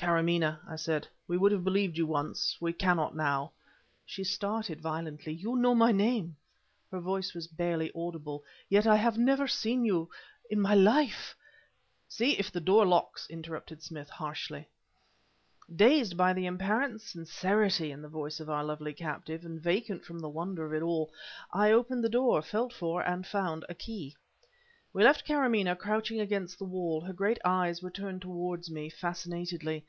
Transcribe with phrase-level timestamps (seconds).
[0.00, 1.08] "Karamaneh" I said.
[1.26, 2.56] "We would have believed you once.
[2.60, 3.50] We cannot, now."
[4.06, 5.32] She started violently.
[5.32, 6.36] "You know my name!"
[6.92, 8.44] Her voice was barely audible.
[8.68, 10.08] "Yet I have never seen you
[10.48, 11.34] in my life"
[12.08, 14.68] "See if the door locks," interrupted Smith harshly.
[15.74, 20.64] Dazed by the apparent sincerity in the voice of our lovely captive vacant from wonder
[20.64, 21.10] of it all
[21.52, 24.14] I opened the door, felt for, and found, a key.
[24.90, 29.84] We left Karamaneh crouching against the wall; her great eyes were turned towards me fascinatedly.